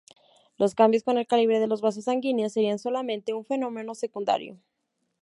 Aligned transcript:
Los 0.57 0.73
cambios 0.73 1.03
en 1.07 1.19
el 1.19 1.27
calibre 1.27 1.59
de 1.59 1.67
los 1.67 1.81
vasos 1.81 2.05
sanguíneos 2.05 2.53
serían 2.53 2.79
solamente 2.79 3.35
un 3.35 3.45
fenómeno 3.45 3.93
secundario. 3.93 4.59